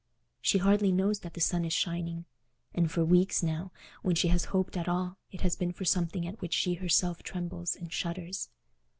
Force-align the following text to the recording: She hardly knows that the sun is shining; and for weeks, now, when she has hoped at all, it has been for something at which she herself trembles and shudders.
She 0.41 0.57
hardly 0.57 0.91
knows 0.91 1.19
that 1.19 1.35
the 1.35 1.39
sun 1.39 1.63
is 1.63 1.73
shining; 1.73 2.25
and 2.73 2.91
for 2.91 3.05
weeks, 3.05 3.43
now, 3.43 3.71
when 4.01 4.15
she 4.15 4.29
has 4.29 4.45
hoped 4.45 4.75
at 4.75 4.89
all, 4.89 5.19
it 5.31 5.41
has 5.41 5.55
been 5.55 5.71
for 5.73 5.85
something 5.85 6.25
at 6.27 6.41
which 6.41 6.55
she 6.55 6.73
herself 6.73 7.21
trembles 7.21 7.75
and 7.75 7.93
shudders. 7.93 8.49